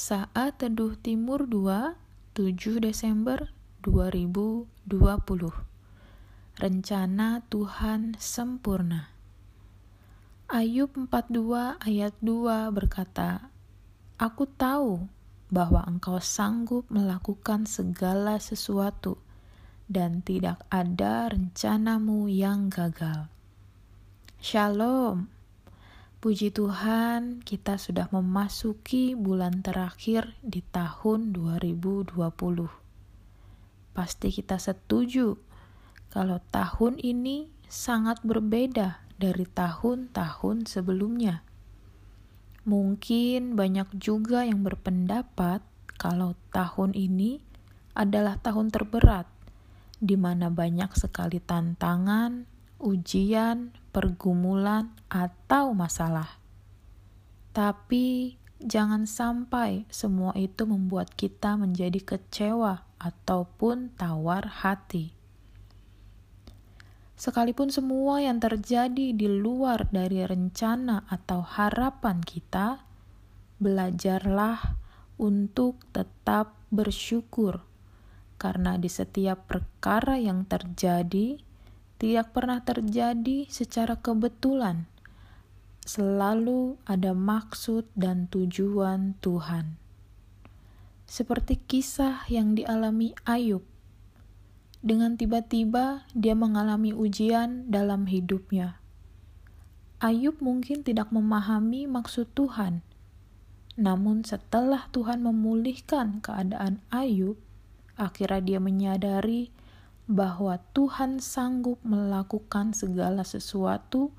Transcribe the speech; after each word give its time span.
Saat 0.00 0.64
Teduh 0.64 0.96
Timur 0.96 1.44
2, 1.44 1.92
7 2.32 2.80
Desember 2.80 3.52
2020. 3.84 4.64
Rencana 6.56 7.44
Tuhan 7.52 8.16
sempurna. 8.16 9.12
Ayub 10.48 10.88
42 10.96 11.76
ayat 11.84 12.16
2 12.24 12.72
berkata, 12.72 13.52
Aku 14.16 14.48
tahu 14.48 15.04
bahwa 15.52 15.84
engkau 15.84 16.16
sanggup 16.16 16.88
melakukan 16.88 17.68
segala 17.68 18.40
sesuatu 18.40 19.20
dan 19.84 20.24
tidak 20.24 20.64
ada 20.72 21.28
rencanamu 21.28 22.24
yang 22.32 22.72
gagal. 22.72 23.28
Shalom. 24.40 25.39
Puji 26.20 26.52
Tuhan, 26.52 27.40
kita 27.40 27.80
sudah 27.80 28.12
memasuki 28.12 29.16
bulan 29.16 29.64
terakhir 29.64 30.36
di 30.44 30.60
tahun 30.60 31.32
2020. 31.32 32.12
Pasti 33.96 34.28
kita 34.28 34.60
setuju 34.60 35.40
kalau 36.12 36.36
tahun 36.52 37.00
ini 37.00 37.48
sangat 37.72 38.20
berbeda 38.20 39.00
dari 39.16 39.48
tahun-tahun 39.48 40.68
sebelumnya. 40.68 41.40
Mungkin 42.68 43.56
banyak 43.56 43.88
juga 43.96 44.44
yang 44.44 44.60
berpendapat 44.60 45.64
kalau 45.96 46.36
tahun 46.52 46.92
ini 46.92 47.40
adalah 47.96 48.36
tahun 48.36 48.68
terberat, 48.68 49.24
di 50.04 50.20
mana 50.20 50.52
banyak 50.52 50.92
sekali 50.92 51.40
tantangan, 51.40 52.44
ujian, 52.76 53.72
pergumulan, 53.90 54.90
atau 55.10 55.74
masalah. 55.74 56.38
Tapi 57.50 58.38
jangan 58.62 59.08
sampai 59.08 59.88
semua 59.90 60.36
itu 60.38 60.68
membuat 60.68 61.12
kita 61.18 61.58
menjadi 61.58 61.98
kecewa 61.98 62.86
ataupun 63.00 63.90
tawar 63.96 64.46
hati. 64.62 65.16
Sekalipun 67.20 67.68
semua 67.68 68.24
yang 68.24 68.40
terjadi 68.40 69.12
di 69.12 69.28
luar 69.28 69.92
dari 69.92 70.24
rencana 70.24 71.04
atau 71.04 71.44
harapan 71.44 72.24
kita, 72.24 72.80
belajarlah 73.60 74.80
untuk 75.20 75.84
tetap 75.92 76.56
bersyukur, 76.72 77.60
karena 78.40 78.80
di 78.80 78.88
setiap 78.88 79.44
perkara 79.44 80.16
yang 80.16 80.48
terjadi, 80.48 81.36
tidak 82.00 82.32
pernah 82.32 82.64
terjadi 82.64 83.44
secara 83.52 84.00
kebetulan. 84.00 84.88
Selalu 85.84 86.80
ada 86.88 87.12
maksud 87.12 87.84
dan 87.92 88.24
tujuan 88.32 89.20
Tuhan. 89.20 89.76
Seperti 91.04 91.60
kisah 91.60 92.24
yang 92.32 92.56
dialami 92.56 93.12
Ayub. 93.28 93.60
Dengan 94.80 95.20
tiba-tiba 95.20 96.08
dia 96.16 96.32
mengalami 96.32 96.96
ujian 96.96 97.68
dalam 97.68 98.08
hidupnya. 98.08 98.80
Ayub 100.00 100.40
mungkin 100.40 100.80
tidak 100.80 101.12
memahami 101.12 101.84
maksud 101.84 102.32
Tuhan. 102.32 102.80
Namun 103.76 104.24
setelah 104.24 104.88
Tuhan 104.88 105.20
memulihkan 105.20 106.24
keadaan 106.24 106.80
Ayub, 106.88 107.36
akhirnya 108.00 108.40
dia 108.40 108.60
menyadari 108.62 109.52
bahwa 110.10 110.58
Tuhan 110.74 111.22
sanggup 111.22 111.78
melakukan 111.86 112.74
segala 112.74 113.22
sesuatu 113.22 114.10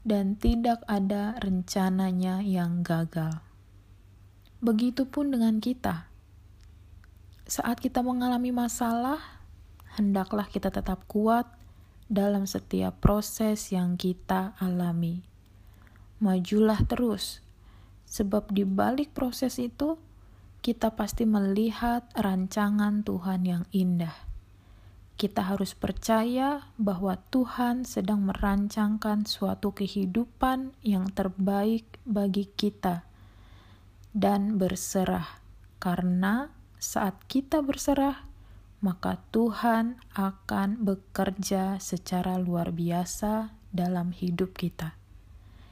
dan 0.00 0.32
tidak 0.40 0.80
ada 0.88 1.36
rencananya 1.44 2.40
yang 2.40 2.80
gagal. 2.80 3.44
Begitupun 4.64 5.36
dengan 5.36 5.60
kita. 5.60 6.08
Saat 7.44 7.84
kita 7.84 8.00
mengalami 8.00 8.48
masalah, 8.48 9.20
hendaklah 10.00 10.48
kita 10.48 10.72
tetap 10.72 11.04
kuat 11.04 11.44
dalam 12.08 12.48
setiap 12.48 12.96
proses 13.04 13.68
yang 13.76 14.00
kita 14.00 14.56
alami. 14.56 15.20
Majulah 16.16 16.80
terus, 16.88 17.44
sebab 18.08 18.48
di 18.56 18.64
balik 18.64 19.12
proses 19.12 19.60
itu 19.60 20.00
kita 20.64 20.96
pasti 20.96 21.28
melihat 21.28 22.08
rancangan 22.16 23.04
Tuhan 23.04 23.44
yang 23.44 23.64
indah 23.76 24.35
kita 25.16 25.48
harus 25.48 25.72
percaya 25.72 26.68
bahwa 26.76 27.16
Tuhan 27.32 27.88
sedang 27.88 28.28
merancangkan 28.28 29.24
suatu 29.24 29.72
kehidupan 29.72 30.76
yang 30.84 31.08
terbaik 31.08 31.88
bagi 32.04 32.52
kita 32.52 33.08
dan 34.12 34.60
berserah, 34.60 35.40
karena 35.80 36.52
saat 36.76 37.16
kita 37.32 37.64
berserah, 37.64 38.28
maka 38.84 39.16
Tuhan 39.32 39.96
akan 40.12 40.84
bekerja 40.84 41.80
secara 41.80 42.36
luar 42.36 42.76
biasa 42.76 43.56
dalam 43.72 44.12
hidup 44.12 44.52
kita, 44.52 44.96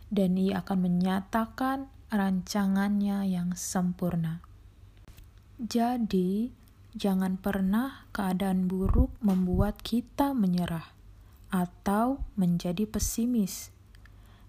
dan 0.09 0.41
Ia 0.41 0.65
akan 0.65 0.78
menyatakan 0.88 1.93
rancangannya 2.09 3.28
yang 3.28 3.53
sempurna. 3.53 4.41
Jadi, 5.61 6.64
Jangan 6.94 7.43
pernah 7.43 8.06
keadaan 8.15 8.71
buruk 8.71 9.10
membuat 9.19 9.82
kita 9.82 10.31
menyerah 10.31 10.94
atau 11.50 12.22
menjadi 12.38 12.87
pesimis. 12.87 13.75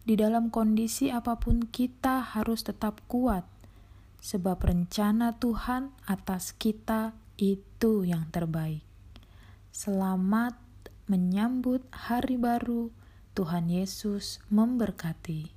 Di 0.06 0.14
dalam 0.14 0.54
kondisi 0.54 1.10
apa 1.10 1.42
pun, 1.42 1.66
kita 1.66 2.22
harus 2.22 2.62
tetap 2.62 3.02
kuat, 3.10 3.50
sebab 4.22 4.62
rencana 4.62 5.34
Tuhan 5.42 5.90
atas 6.06 6.54
kita 6.54 7.18
itu 7.42 8.06
yang 8.06 8.30
terbaik. 8.30 8.86
Selamat 9.74 10.54
menyambut 11.10 11.82
hari 11.90 12.38
baru. 12.38 12.94
Tuhan 13.34 13.74
Yesus 13.74 14.38
memberkati. 14.54 15.55